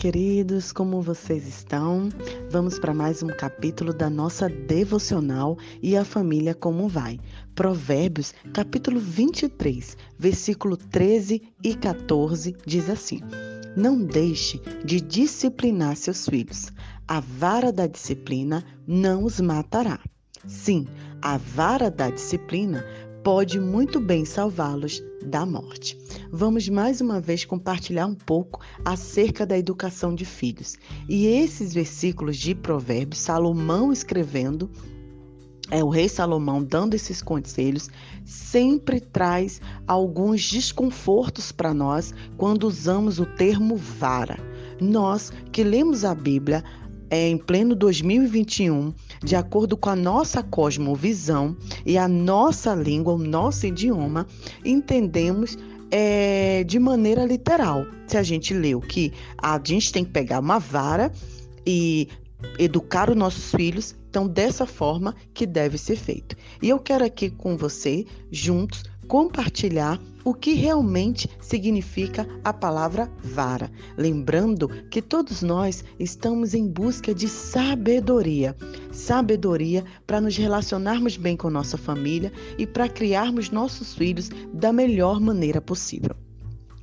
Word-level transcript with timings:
queridos, 0.00 0.72
como 0.72 1.02
vocês 1.02 1.46
estão? 1.46 2.08
Vamos 2.50 2.78
para 2.78 2.94
mais 2.94 3.22
um 3.22 3.26
capítulo 3.26 3.92
da 3.92 4.08
nossa 4.08 4.48
devocional 4.48 5.58
e 5.82 5.94
a 5.94 6.06
família 6.06 6.54
como 6.54 6.88
vai. 6.88 7.20
Provérbios, 7.54 8.32
capítulo 8.54 8.98
23, 8.98 9.98
versículo 10.18 10.78
13 10.78 11.42
e 11.62 11.74
14 11.74 12.56
diz 12.64 12.88
assim: 12.88 13.20
Não 13.76 14.02
deixe 14.02 14.58
de 14.82 15.02
disciplinar 15.02 15.94
seus 15.96 16.26
filhos. 16.26 16.72
A 17.06 17.20
vara 17.20 17.70
da 17.70 17.86
disciplina 17.86 18.64
não 18.86 19.24
os 19.24 19.38
matará. 19.38 20.00
Sim, 20.46 20.86
a 21.20 21.36
vara 21.36 21.90
da 21.90 22.08
disciplina 22.08 22.82
pode 23.22 23.60
muito 23.60 24.00
bem 24.00 24.24
salvá-los 24.24 25.02
da 25.24 25.44
morte. 25.44 25.98
Vamos 26.30 26.68
mais 26.68 27.00
uma 27.00 27.20
vez 27.20 27.44
compartilhar 27.44 28.06
um 28.06 28.14
pouco 28.14 28.60
acerca 28.84 29.44
da 29.44 29.58
educação 29.58 30.14
de 30.14 30.24
filhos. 30.24 30.76
E 31.08 31.26
esses 31.26 31.74
versículos 31.74 32.36
de 32.36 32.54
Provérbios, 32.54 33.20
Salomão 33.20 33.92
escrevendo, 33.92 34.70
é 35.70 35.84
o 35.84 35.88
rei 35.88 36.08
Salomão 36.08 36.64
dando 36.64 36.94
esses 36.94 37.22
conselhos, 37.22 37.88
sempre 38.24 39.00
traz 39.00 39.60
alguns 39.86 40.50
desconfortos 40.50 41.52
para 41.52 41.72
nós 41.72 42.12
quando 42.36 42.64
usamos 42.64 43.20
o 43.20 43.26
termo 43.26 43.76
vara. 43.76 44.38
Nós 44.80 45.30
que 45.52 45.62
lemos 45.62 46.04
a 46.04 46.14
Bíblia, 46.14 46.64
é, 47.10 47.28
em 47.28 47.36
pleno 47.36 47.74
2021, 47.74 48.94
de 49.22 49.36
acordo 49.36 49.76
com 49.76 49.90
a 49.90 49.96
nossa 49.96 50.42
cosmovisão 50.42 51.56
e 51.84 51.98
a 51.98 52.08
nossa 52.08 52.74
língua, 52.74 53.14
o 53.14 53.18
nosso 53.18 53.66
idioma, 53.66 54.26
entendemos 54.64 55.56
é, 55.90 56.64
de 56.64 56.78
maneira 56.78 57.24
literal. 57.24 57.84
Se 58.06 58.16
a 58.16 58.22
gente 58.22 58.54
leu 58.54 58.80
que 58.80 59.12
a 59.38 59.60
gente 59.62 59.92
tem 59.92 60.04
que 60.04 60.10
pegar 60.10 60.40
uma 60.40 60.58
vara 60.58 61.12
e 61.66 62.08
educar 62.58 63.10
os 63.10 63.16
nossos 63.16 63.50
filhos, 63.50 63.94
então 64.08 64.26
dessa 64.26 64.66
forma 64.66 65.14
que 65.34 65.46
deve 65.46 65.76
ser 65.76 65.96
feito. 65.96 66.36
E 66.62 66.68
eu 66.68 66.78
quero 66.78 67.04
aqui 67.04 67.30
com 67.30 67.56
você, 67.56 68.06
juntos, 68.30 68.84
compartilhar 69.06 70.00
o 70.24 70.32
que 70.34 70.52
realmente 70.52 71.28
significa 71.40 72.28
a 72.44 72.52
palavra 72.52 73.10
vara. 73.22 73.70
Lembrando 73.96 74.68
que 74.90 75.02
todos 75.02 75.42
nós 75.42 75.84
estamos 75.98 76.54
em 76.54 76.68
busca 76.68 77.14
de 77.14 77.28
sabedoria. 77.28 78.54
Sabedoria 78.92 79.84
para 80.06 80.20
nos 80.20 80.36
relacionarmos 80.36 81.16
bem 81.16 81.36
com 81.36 81.50
nossa 81.50 81.78
família 81.78 82.32
e 82.58 82.66
para 82.66 82.88
criarmos 82.88 83.50
nossos 83.50 83.94
filhos 83.94 84.30
da 84.52 84.72
melhor 84.72 85.20
maneira 85.20 85.60
possível. 85.60 86.14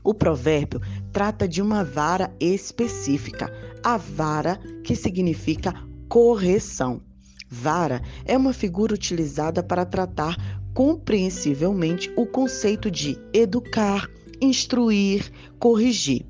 O 0.04 0.14
provérbio 0.14 0.82
trata 1.12 1.48
de 1.48 1.62
uma 1.62 1.84
vara 1.84 2.34
específica, 2.40 3.52
a 3.84 3.98
vara 3.98 4.58
que 4.84 4.96
significa 4.96 5.74
correção. 6.08 7.02
Vara 7.50 8.02
é 8.26 8.38
uma 8.38 8.54
figura 8.54 8.94
utilizada 8.94 9.62
para 9.62 9.86
tratar 9.86 10.36
compreensivelmente 10.74 12.12
o 12.16 12.26
conceito 12.26 12.92
de 12.92 13.18
educar, 13.34 14.08
instruir, 14.40 15.32
corrigir. 15.60 16.26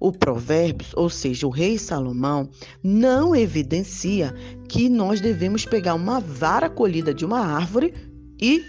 O 0.00 0.12
Provérbios, 0.12 0.92
ou 0.94 1.08
seja, 1.08 1.46
o 1.46 1.50
rei 1.50 1.78
Salomão, 1.78 2.48
não 2.82 3.34
evidencia 3.34 4.34
que 4.68 4.88
nós 4.88 5.20
devemos 5.20 5.64
pegar 5.64 5.94
uma 5.94 6.20
vara 6.20 6.68
colhida 6.68 7.14
de 7.14 7.24
uma 7.24 7.40
árvore 7.40 7.94
e 8.40 8.62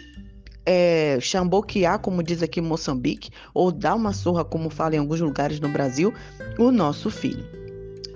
é, 0.65 1.19
chamboquear, 1.21 1.99
como 1.99 2.23
diz 2.23 2.41
aqui 2.41 2.59
Moçambique, 2.59 3.29
ou 3.53 3.71
dar 3.71 3.95
uma 3.95 4.13
surra, 4.13 4.43
como 4.43 4.69
fala 4.69 4.95
em 4.95 4.99
alguns 4.99 5.21
lugares 5.21 5.59
no 5.59 5.69
Brasil, 5.69 6.13
o 6.57 6.71
nosso 6.71 7.09
filho. 7.09 7.64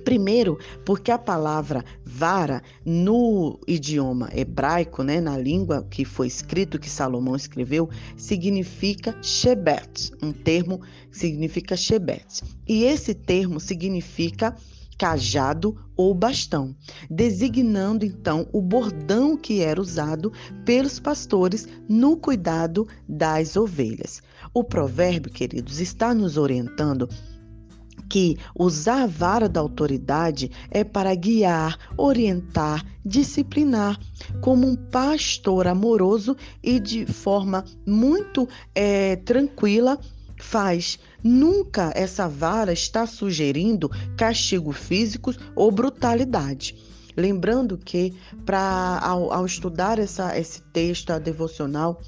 Primeiro, 0.10 0.58
porque 0.84 1.12
a 1.12 1.20
palavra 1.20 1.86
vara 2.04 2.64
no 2.84 3.60
idioma 3.68 4.28
hebraico, 4.34 5.04
né, 5.04 5.22
na 5.22 5.38
língua 5.38 5.86
que 5.88 6.04
foi 6.04 6.26
escrito, 6.26 6.80
que 6.80 6.90
Salomão 6.90 7.36
escreveu, 7.36 7.88
significa 8.18 9.16
shebet, 9.22 10.12
um 10.20 10.32
termo 10.32 10.80
que 11.12 11.16
significa 11.20 11.78
shebet. 11.78 12.42
E 12.68 12.86
esse 12.86 13.14
termo 13.14 13.60
significa 13.60 14.56
cajado 14.98 15.78
ou 15.96 16.16
bastão, 16.16 16.76
designando 17.08 18.04
então 18.04 18.50
o 18.52 18.64
bordão 18.64 19.38
que 19.38 19.62
era 19.62 19.80
usado 19.80 20.34
pelos 20.66 21.00
pastores 21.00 21.68
no 21.88 22.18
cuidado 22.18 22.88
das 23.08 23.56
ovelhas. 23.56 24.24
O 24.56 24.64
provérbio, 24.64 25.32
queridos, 25.32 25.80
está 25.80 26.16
nos 26.16 26.36
orientando 26.36 27.08
que 28.10 28.38
usar 28.58 29.04
a 29.04 29.08
vara 29.08 29.48
da 29.48 29.60
autoridade 29.60 30.50
é 30.72 30.84
para 30.84 31.14
guiar, 31.14 31.78
orientar, 31.96 32.84
disciplinar, 33.06 34.00
como 34.42 34.68
um 34.68 34.76
pastor 34.76 35.68
amoroso 35.68 36.36
e 36.64 36.80
de 36.80 37.06
forma 37.06 37.64
muito 37.86 38.50
é, 38.74 39.16
tranquila 39.18 40.00
faz. 40.38 40.98
Nunca 41.24 41.92
essa 41.96 42.28
vara 42.28 42.74
está 42.74 43.06
sugerindo 43.06 43.90
castigo 44.18 44.72
físico 44.72 45.34
ou 45.56 45.72
brutalidade. 45.72 46.76
Lembrando 47.16 47.78
que, 47.78 48.14
para 48.46 49.00
ao, 49.02 49.34
ao 49.34 49.46
estudar 49.46 50.00
essa, 50.00 50.38
esse 50.40 50.62
texto, 50.72 51.12
a 51.12 51.20
devocional, 51.20 52.02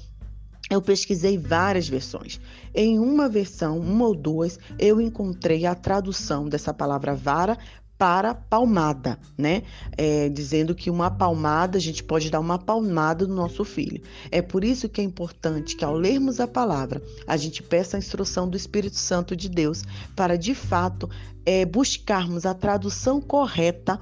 eu 0.74 0.80
pesquisei 0.82 1.36
várias 1.36 1.88
versões. 1.88 2.40
Em 2.74 2.98
uma 2.98 3.28
versão, 3.28 3.78
uma 3.78 4.06
ou 4.06 4.14
duas, 4.14 4.58
eu 4.78 5.00
encontrei 5.00 5.66
a 5.66 5.74
tradução 5.74 6.48
dessa 6.48 6.72
palavra 6.72 7.14
vara 7.14 7.58
para 7.98 8.34
palmada, 8.34 9.16
né? 9.38 9.62
É, 9.96 10.28
dizendo 10.28 10.74
que 10.74 10.90
uma 10.90 11.08
palmada, 11.08 11.78
a 11.78 11.80
gente 11.80 12.02
pode 12.02 12.30
dar 12.30 12.40
uma 12.40 12.58
palmada 12.58 13.26
no 13.28 13.34
nosso 13.34 13.64
filho. 13.64 14.02
É 14.30 14.42
por 14.42 14.64
isso 14.64 14.88
que 14.88 15.00
é 15.00 15.04
importante 15.04 15.76
que 15.76 15.84
ao 15.84 15.94
lermos 15.94 16.40
a 16.40 16.48
palavra, 16.48 17.00
a 17.28 17.36
gente 17.36 17.62
peça 17.62 17.96
a 17.96 18.00
instrução 18.00 18.48
do 18.48 18.56
Espírito 18.56 18.96
Santo 18.96 19.36
de 19.36 19.48
Deus 19.48 19.84
para 20.16 20.36
de 20.36 20.54
fato 20.54 21.08
é, 21.46 21.64
buscarmos 21.64 22.44
a 22.44 22.54
tradução 22.54 23.20
correta 23.20 24.00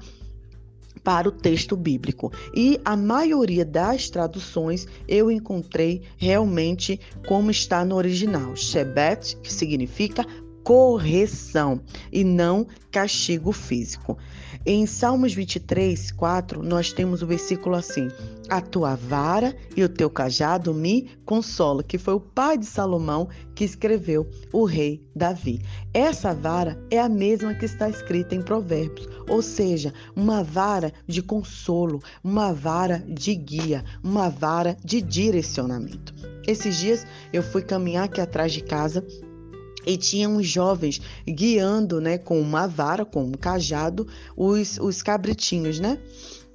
para 1.03 1.27
o 1.27 1.31
texto 1.31 1.75
bíblico. 1.75 2.31
E 2.55 2.79
a 2.85 2.95
maioria 2.95 3.65
das 3.65 4.09
traduções 4.09 4.87
eu 5.07 5.31
encontrei 5.31 6.01
realmente 6.17 6.99
como 7.27 7.51
está 7.51 7.83
no 7.83 7.95
original. 7.95 8.55
Shebet, 8.55 9.37
que 9.37 9.51
significa 9.51 10.25
correção 10.63 11.81
e 12.11 12.23
não 12.23 12.65
castigo 12.91 13.51
físico. 13.51 14.17
Em 14.65 14.85
Salmos 14.85 15.33
23, 15.33 16.11
4, 16.11 16.61
nós 16.61 16.93
temos 16.93 17.23
o 17.23 17.27
versículo 17.27 17.75
assim: 17.75 18.09
A 18.49 18.61
tua 18.61 18.95
vara 18.95 19.55
e 19.75 19.83
o 19.83 19.89
teu 19.89 20.09
cajado 20.09 20.73
me 20.73 21.09
consolam, 21.25 21.83
que 21.83 21.97
foi 21.97 22.13
o 22.13 22.19
pai 22.19 22.57
de 22.57 22.65
Salomão 22.65 23.27
que 23.55 23.63
escreveu 23.63 24.29
o 24.53 24.65
rei 24.65 25.01
Davi. 25.15 25.61
Essa 25.93 26.33
vara 26.33 26.79
é 26.91 26.99
a 26.99 27.09
mesma 27.09 27.55
que 27.55 27.65
está 27.65 27.89
escrita 27.89 28.35
em 28.35 28.41
Provérbios, 28.41 29.07
ou 29.27 29.41
seja, 29.41 29.93
uma 30.15 30.43
vara 30.43 30.93
de 31.07 31.21
consolo, 31.21 32.01
uma 32.23 32.53
vara 32.53 33.03
de 33.07 33.35
guia, 33.35 33.83
uma 34.03 34.29
vara 34.29 34.77
de 34.83 35.01
direcionamento. 35.01 36.13
Esses 36.47 36.77
dias 36.77 37.05
eu 37.31 37.43
fui 37.43 37.61
caminhar 37.61 38.05
aqui 38.05 38.21
atrás 38.21 38.51
de 38.51 38.61
casa 38.61 39.05
e 39.85 39.97
tinha 39.97 40.29
uns 40.29 40.47
jovens 40.47 41.01
guiando, 41.27 41.99
né, 41.99 42.17
com 42.17 42.39
uma 42.39 42.67
vara, 42.67 43.03
com 43.05 43.23
um 43.23 43.31
cajado, 43.31 44.07
os, 44.35 44.77
os 44.77 45.01
cabritinhos, 45.01 45.79
né? 45.79 45.97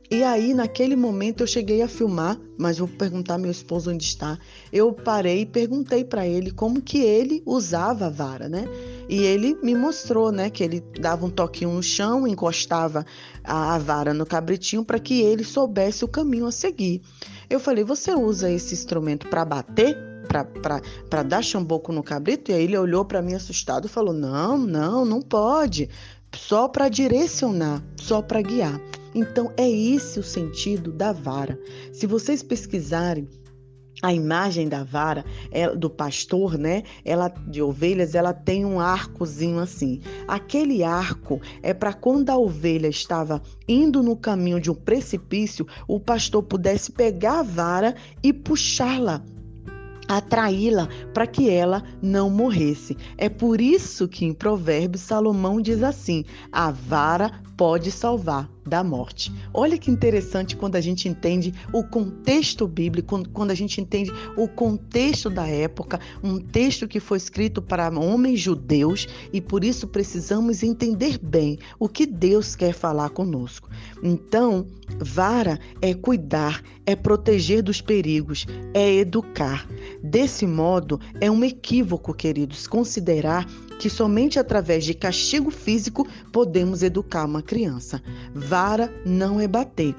E 0.08 0.22
aí, 0.22 0.54
naquele 0.54 0.94
momento, 0.94 1.42
eu 1.42 1.48
cheguei 1.48 1.82
a 1.82 1.88
filmar, 1.88 2.38
mas 2.56 2.78
vou 2.78 2.86
perguntar 2.86 3.34
ao 3.34 3.40
meu 3.40 3.50
esposo 3.50 3.90
onde 3.90 4.04
está. 4.04 4.38
Eu 4.72 4.92
parei 4.92 5.40
e 5.40 5.46
perguntei 5.46 6.04
para 6.04 6.24
ele 6.24 6.52
como 6.52 6.80
que 6.80 6.98
ele 6.98 7.42
usava 7.44 8.06
a 8.06 8.10
vara, 8.10 8.48
né? 8.48 8.66
E 9.08 9.22
ele 9.22 9.56
me 9.62 9.74
mostrou, 9.74 10.32
né, 10.32 10.50
que 10.50 10.64
ele 10.64 10.80
dava 11.00 11.26
um 11.26 11.30
toquinho 11.30 11.72
no 11.72 11.82
chão, 11.82 12.26
encostava 12.26 13.06
a, 13.44 13.78
vara 13.78 14.12
no 14.12 14.26
cabritinho 14.26 14.84
para 14.84 14.98
que 14.98 15.20
ele 15.20 15.44
soubesse 15.44 16.04
o 16.04 16.08
caminho 16.08 16.46
a 16.46 16.52
seguir. 16.52 17.02
Eu 17.48 17.60
falei: 17.60 17.84
"Você 17.84 18.12
usa 18.14 18.50
esse 18.50 18.74
instrumento 18.74 19.28
para 19.28 19.44
bater?" 19.44 19.96
para 21.08 21.22
dar 21.22 21.42
chamboco 21.42 21.92
no 21.92 22.02
cabrito? 22.02 22.50
E 22.50 22.54
aí 22.54 22.64
ele 22.64 22.76
olhou 22.76 23.04
para 23.04 23.22
mim 23.22 23.34
assustado 23.34 23.86
e 23.86 23.88
falou: 23.88 24.12
Não, 24.12 24.58
não, 24.58 25.04
não 25.04 25.22
pode. 25.22 25.88
Só 26.34 26.68
para 26.68 26.88
direcionar, 26.88 27.82
só 27.96 28.20
para 28.20 28.42
guiar. 28.42 28.80
Então 29.14 29.50
é 29.56 29.70
esse 29.70 30.18
o 30.18 30.22
sentido 30.22 30.92
da 30.92 31.12
vara. 31.12 31.58
Se 31.92 32.06
vocês 32.06 32.42
pesquisarem 32.42 33.28
a 34.02 34.12
imagem 34.12 34.68
da 34.68 34.84
vara 34.84 35.24
é, 35.50 35.74
do 35.74 35.88
pastor, 35.88 36.58
né? 36.58 36.82
Ela 37.04 37.28
de 37.28 37.62
ovelhas, 37.62 38.14
ela 38.14 38.32
tem 38.32 38.64
um 38.64 38.78
arcozinho 38.78 39.58
assim. 39.58 40.00
Aquele 40.28 40.84
arco 40.84 41.40
é 41.62 41.72
para 41.72 41.92
quando 41.92 42.30
a 42.30 42.36
ovelha 42.36 42.88
estava 42.88 43.42
indo 43.66 44.02
no 44.02 44.16
caminho 44.16 44.60
de 44.60 44.70
um 44.70 44.74
precipício, 44.74 45.66
o 45.88 45.98
pastor 45.98 46.42
pudesse 46.42 46.92
pegar 46.92 47.40
a 47.40 47.42
vara 47.42 47.94
e 48.22 48.32
puxá-la 48.32 49.22
atraí-la 50.08 50.88
para 51.12 51.26
que 51.26 51.50
ela 51.50 51.82
não 52.00 52.30
morresse. 52.30 52.96
É 53.18 53.28
por 53.28 53.60
isso 53.60 54.06
que 54.06 54.24
em 54.24 54.32
Provérbios 54.32 55.02
Salomão 55.02 55.60
diz 55.60 55.82
assim: 55.82 56.24
a 56.52 56.70
vara 56.70 57.32
pode 57.56 57.90
salvar 57.90 58.50
da 58.66 58.82
morte. 58.82 59.32
Olha 59.54 59.78
que 59.78 59.90
interessante 59.90 60.56
quando 60.56 60.76
a 60.76 60.80
gente 60.80 61.08
entende 61.08 61.54
o 61.72 61.82
contexto 61.84 62.66
bíblico, 62.66 63.22
quando 63.30 63.50
a 63.50 63.54
gente 63.54 63.80
entende 63.80 64.12
o 64.36 64.48
contexto 64.48 65.30
da 65.30 65.46
época, 65.46 66.00
um 66.22 66.38
texto 66.38 66.86
que 66.86 67.00
foi 67.00 67.16
escrito 67.16 67.62
para 67.62 67.88
homens 67.88 68.40
judeus 68.40 69.06
e 69.32 69.40
por 69.40 69.64
isso 69.64 69.86
precisamos 69.86 70.62
entender 70.62 71.18
bem 71.18 71.58
o 71.78 71.88
que 71.88 72.04
Deus 72.04 72.54
quer 72.56 72.72
falar 72.72 73.10
conosco. 73.10 73.70
Então, 74.02 74.66
vara 74.98 75.58
é 75.80 75.94
cuidar, 75.94 76.62
é 76.84 76.94
proteger 76.94 77.62
dos 77.62 77.80
perigos, 77.80 78.46
é 78.74 78.94
educar. 78.94 79.66
Desse 80.02 80.46
modo, 80.46 81.00
é 81.20 81.30
um 81.30 81.44
equívoco, 81.44 82.12
queridos, 82.12 82.66
considerar 82.66 83.46
que 83.78 83.90
somente 83.90 84.38
através 84.38 84.84
de 84.84 84.94
castigo 84.94 85.50
físico 85.50 86.06
podemos 86.32 86.82
educar 86.82 87.24
uma 87.24 87.42
criança. 87.42 88.02
Vara 88.34 88.92
não 89.04 89.40
é 89.40 89.46
bater, 89.46 89.94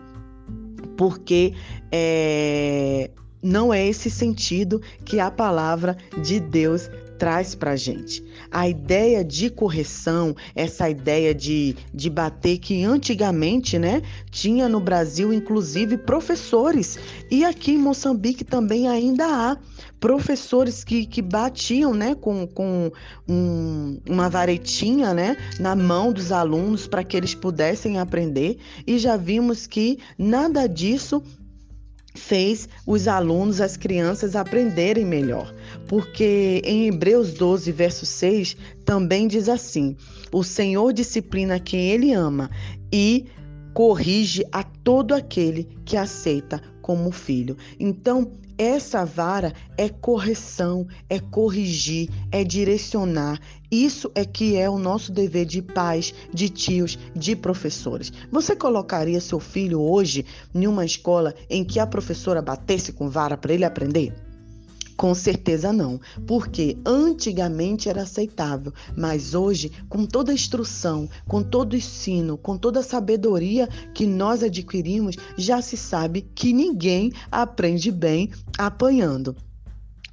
porque 0.95 1.53
é, 1.91 3.11
não 3.41 3.73
é 3.73 3.85
esse 3.85 4.09
sentido 4.09 4.81
que 5.05 5.19
a 5.19 5.31
palavra 5.31 5.97
de 6.23 6.39
Deus 6.39 6.89
traz 7.17 7.55
para 7.55 7.71
a 7.71 7.75
gente. 7.75 8.23
A 8.51 8.67
ideia 8.67 9.23
de 9.23 9.49
correção, 9.49 10.35
essa 10.55 10.89
ideia 10.89 11.33
de, 11.33 11.75
de 11.93 12.09
bater 12.09 12.57
que 12.59 12.83
antigamente, 12.83 13.77
né, 13.77 14.01
tinha 14.31 14.69
no 14.69 14.79
Brasil, 14.79 15.33
inclusive, 15.33 15.97
professores. 15.97 16.97
E 17.29 17.43
aqui 17.43 17.71
em 17.71 17.77
Moçambique 17.77 18.43
também 18.43 18.87
ainda 18.87 19.25
há 19.25 19.57
professores 19.99 20.83
que, 20.83 21.05
que 21.05 21.21
batiam, 21.21 21.93
né, 21.93 22.15
com, 22.15 22.47
com 22.47 22.91
um, 23.27 23.99
uma 24.07 24.29
varetinha, 24.29 25.13
né, 25.13 25.35
na 25.59 25.75
mão 25.75 26.13
dos 26.13 26.31
alunos 26.31 26.87
para 26.87 27.03
que 27.03 27.17
eles 27.17 27.33
pudessem 27.33 27.99
aprender. 27.99 28.57
E 28.85 28.97
já 28.97 29.17
vimos 29.17 29.65
que 29.65 29.97
nada 30.17 30.67
disso 30.67 31.23
fez 32.17 32.67
os 32.85 33.07
alunos, 33.07 33.61
as 33.61 33.77
crianças 33.77 34.35
aprenderem 34.35 35.05
melhor. 35.05 35.53
Porque 35.87 36.61
em 36.65 36.87
Hebreus 36.87 37.33
12, 37.33 37.71
verso 37.71 38.05
6, 38.05 38.57
também 38.83 39.27
diz 39.27 39.47
assim: 39.47 39.95
O 40.31 40.43
Senhor 40.43 40.91
disciplina 40.91 41.59
quem 41.59 41.89
ele 41.89 42.13
ama 42.13 42.49
e 42.91 43.25
corrige 43.73 44.43
a 44.51 44.63
todo 44.63 45.13
aquele 45.13 45.65
que 45.85 45.95
aceita 45.95 46.61
como 46.81 47.11
filho. 47.11 47.55
Então, 47.79 48.31
essa 48.57 49.05
vara 49.05 49.53
é 49.77 49.87
correção, 49.87 50.87
é 51.07 51.19
corrigir, 51.19 52.09
é 52.31 52.43
direcionar. 52.43 53.39
Isso 53.69 54.11
é 54.15 54.25
que 54.25 54.57
é 54.57 54.67
o 54.67 54.79
nosso 54.79 55.11
dever 55.11 55.45
de 55.45 55.61
pais, 55.61 56.11
de 56.33 56.49
tios, 56.49 56.97
de 57.15 57.35
professores. 57.35 58.11
Você 58.31 58.55
colocaria 58.55 59.21
seu 59.21 59.39
filho 59.39 59.79
hoje 59.79 60.25
em 60.55 60.65
uma 60.65 60.83
escola 60.83 61.35
em 61.47 61.63
que 61.63 61.79
a 61.79 61.85
professora 61.85 62.41
batesse 62.41 62.91
com 62.91 63.07
vara 63.07 63.37
para 63.37 63.53
ele 63.53 63.63
aprender? 63.63 64.26
Com 64.97 65.13
certeza 65.13 65.71
não, 65.71 66.01
porque 66.25 66.75
antigamente 66.83 67.87
era 67.87 68.01
aceitável, 68.01 68.73
mas 68.95 69.35
hoje, 69.35 69.71
com 69.87 70.07
toda 70.07 70.31
a 70.31 70.35
instrução, 70.35 71.07
com 71.27 71.43
todo 71.43 71.73
o 71.73 71.75
ensino, 71.75 72.35
com 72.35 72.57
toda 72.57 72.79
a 72.79 72.83
sabedoria 72.83 73.69
que 73.93 74.07
nós 74.07 74.41
adquirimos, 74.41 75.15
já 75.37 75.61
se 75.61 75.77
sabe 75.77 76.21
que 76.33 76.51
ninguém 76.51 77.13
aprende 77.31 77.91
bem 77.91 78.31
apanhando. 78.57 79.35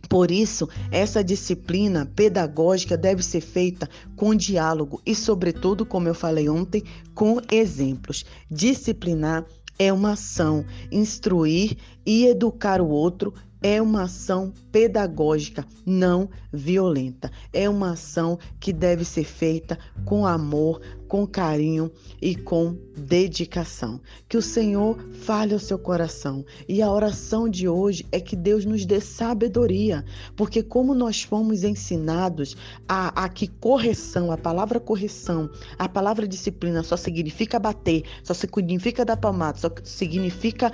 Por 0.07 0.31
isso, 0.31 0.69
essa 0.91 1.25
disciplina 1.25 2.05
pedagógica 2.15 2.95
deve 2.95 3.23
ser 3.23 3.41
feita 3.41 3.89
com 4.15 4.35
diálogo 4.35 5.01
e, 5.07 5.15
sobretudo, 5.15 5.87
como 5.87 6.09
eu 6.09 6.15
falei 6.15 6.47
ontem, 6.47 6.83
com 7.15 7.41
exemplos. 7.51 8.27
Disciplinar 8.51 9.47
é 9.79 9.91
uma 9.93 10.13
ação, 10.13 10.65
instruir 10.93 11.79
e 12.07 12.27
educar 12.27 12.83
o 12.83 12.89
outro 12.89 13.35
é 13.65 13.81
uma 13.81 14.03
ação 14.03 14.53
pedagógica 14.71 15.67
não 15.87 16.29
violenta. 16.53 17.33
É 17.51 17.67
uma 17.67 17.93
ação 17.93 18.39
que 18.61 18.75
deve 18.75 19.07
ser 19.07 19.25
feita 19.25 19.79
com 20.05 20.27
amor, 20.27 20.83
com 21.09 21.27
carinho 21.27 21.91
e 22.21 22.37
com 22.37 22.77
dedicação. 22.95 24.03
Que 24.29 24.37
o 24.37 24.43
Senhor 24.43 24.99
fale 25.23 25.55
ao 25.55 25.59
seu 25.59 25.79
coração. 25.79 26.45
E 26.69 26.83
a 26.83 26.93
oração 26.93 27.49
de 27.49 27.67
hoje 27.67 28.05
é 28.13 28.21
que 28.21 28.37
Deus 28.37 28.67
nos 28.67 28.85
dê 28.85 29.01
sabedoria, 29.01 30.05
porque 30.37 30.63
como 30.63 30.95
nós 30.95 31.23
fomos 31.23 31.65
ensinados 31.65 32.55
a, 32.87 33.25
a 33.25 33.31
que 33.31 33.49
correção, 33.49 34.31
a 34.31 34.37
palavra 34.37 34.79
correção, 34.79 35.49
a 35.79 35.89
palavra 35.89 36.29
disciplina 36.29 36.83
só 36.83 36.99
significa 36.99 37.59
bater, 37.59 38.03
só 38.23 38.35
significa 38.35 39.07
dar 39.07 39.17
palmada, 39.17 39.57
só 39.57 39.71
significa 39.85 40.71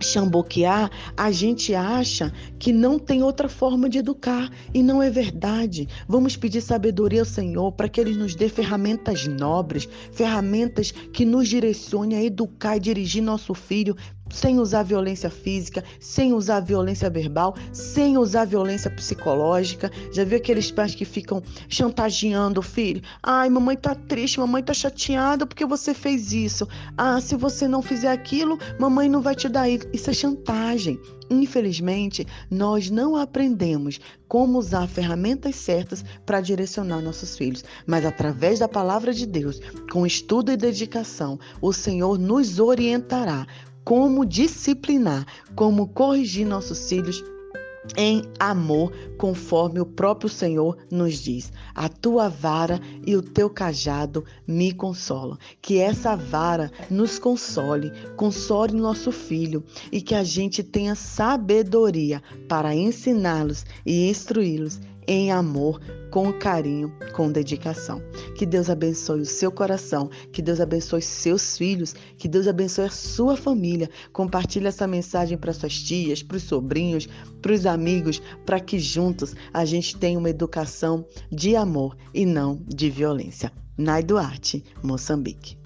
chamboquear, 0.00 0.90
a 1.16 1.30
gente 1.30 1.74
acha 1.74 2.32
que 2.58 2.72
não 2.72 2.98
tem 2.98 3.22
outra 3.22 3.48
forma 3.48 3.88
de 3.88 3.98
educar 3.98 4.50
e 4.72 4.82
não 4.82 5.02
é 5.02 5.10
verdade. 5.10 5.88
Vamos 6.08 6.36
pedir 6.36 6.60
sabedoria 6.60 7.20
ao 7.20 7.26
Senhor 7.26 7.72
para 7.72 7.88
que 7.88 8.00
Ele 8.00 8.14
nos 8.14 8.34
dê 8.34 8.48
ferramentas 8.48 9.26
nobres, 9.26 9.88
ferramentas 10.12 10.90
que 10.90 11.24
nos 11.24 11.48
direcione 11.48 12.14
a 12.14 12.22
educar 12.22 12.76
e 12.76 12.80
dirigir 12.80 13.22
nosso 13.22 13.54
filho 13.54 13.96
sem 14.30 14.58
usar 14.58 14.82
violência 14.82 15.30
física, 15.30 15.82
sem 16.00 16.32
usar 16.32 16.60
violência 16.60 17.08
verbal, 17.08 17.54
sem 17.72 18.18
usar 18.18 18.44
violência 18.44 18.90
psicológica. 18.90 19.90
Já 20.12 20.24
viu 20.24 20.38
aqueles 20.38 20.70
pais 20.70 20.94
que 20.94 21.04
ficam 21.04 21.42
chantageando 21.68 22.60
o 22.60 22.62
filho? 22.62 23.02
Ai, 23.22 23.48
mamãe 23.48 23.76
tá 23.76 23.94
triste, 23.94 24.40
mamãe 24.40 24.62
tá 24.62 24.74
chateada 24.74 25.46
porque 25.46 25.64
você 25.64 25.94
fez 25.94 26.32
isso. 26.32 26.68
Ah, 26.96 27.20
se 27.20 27.36
você 27.36 27.66
não 27.68 27.82
fizer 27.82 28.10
aquilo, 28.10 28.58
mamãe 28.78 29.08
não 29.08 29.20
vai 29.20 29.34
te 29.34 29.48
dar 29.48 29.68
isso. 29.68 29.86
Isso 29.92 30.10
é 30.10 30.14
chantagem. 30.14 31.00
Infelizmente, 31.28 32.26
nós 32.50 32.88
não 32.88 33.16
aprendemos 33.16 33.98
como 34.28 34.58
usar 34.58 34.86
ferramentas 34.86 35.56
certas 35.56 36.04
para 36.24 36.40
direcionar 36.40 37.00
nossos 37.00 37.36
filhos, 37.36 37.64
mas 37.84 38.04
através 38.04 38.60
da 38.60 38.68
palavra 38.68 39.12
de 39.12 39.26
Deus, 39.26 39.60
com 39.90 40.06
estudo 40.06 40.52
e 40.52 40.56
dedicação, 40.56 41.38
o 41.60 41.72
Senhor 41.72 42.18
nos 42.18 42.60
orientará 42.60 43.46
como 43.86 44.26
disciplinar, 44.26 45.24
como 45.54 45.86
corrigir 45.86 46.44
nossos 46.44 46.88
filhos 46.88 47.22
em 47.96 48.24
amor, 48.40 48.92
conforme 49.16 49.78
o 49.78 49.86
próprio 49.86 50.28
Senhor 50.28 50.76
nos 50.90 51.18
diz. 51.18 51.52
A 51.72 51.88
tua 51.88 52.28
vara 52.28 52.80
e 53.06 53.14
o 53.14 53.22
teu 53.22 53.48
cajado 53.48 54.24
me 54.44 54.72
consolam. 54.72 55.38
Que 55.62 55.78
essa 55.78 56.16
vara 56.16 56.72
nos 56.90 57.16
console, 57.16 57.92
console 58.16 58.74
nosso 58.74 59.12
filho 59.12 59.62
e 59.92 60.02
que 60.02 60.16
a 60.16 60.24
gente 60.24 60.64
tenha 60.64 60.96
sabedoria 60.96 62.20
para 62.48 62.74
ensiná-los 62.74 63.64
e 63.86 64.08
instruí-los 64.08 64.80
em 65.06 65.30
amor, 65.30 65.80
com 66.10 66.32
carinho, 66.32 66.92
com 67.14 67.30
dedicação. 67.30 68.02
Que 68.36 68.44
Deus 68.44 68.68
abençoe 68.68 69.20
o 69.20 69.26
seu 69.26 69.50
coração, 69.50 70.10
que 70.32 70.42
Deus 70.42 70.60
abençoe 70.60 71.02
seus 71.02 71.56
filhos, 71.56 71.94
que 72.16 72.28
Deus 72.28 72.46
abençoe 72.48 72.86
a 72.86 72.90
sua 72.90 73.36
família. 73.36 73.90
Compartilhe 74.12 74.66
essa 74.66 74.86
mensagem 74.86 75.38
para 75.38 75.52
suas 75.52 75.80
tias, 75.80 76.22
para 76.22 76.36
os 76.36 76.42
sobrinhos, 76.42 77.08
para 77.40 77.52
os 77.52 77.66
amigos, 77.66 78.20
para 78.44 78.60
que 78.60 78.78
juntos 78.78 79.34
a 79.52 79.64
gente 79.64 79.96
tenha 79.96 80.18
uma 80.18 80.30
educação 80.30 81.06
de 81.30 81.56
amor 81.56 81.96
e 82.12 82.26
não 82.26 82.60
de 82.66 82.90
violência. 82.90 83.52
Nai 83.78 84.02
Duarte, 84.02 84.64
Moçambique. 84.82 85.58